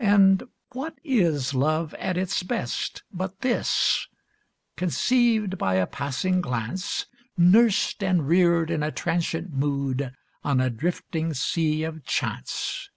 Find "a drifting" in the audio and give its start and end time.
10.60-11.32